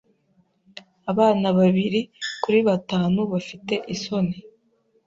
Abana 1.11 1.47
babiri 1.57 2.01
kuri 2.43 2.59
batanu 2.67 3.19
bafite 3.33 3.73
isoni. 3.93 4.37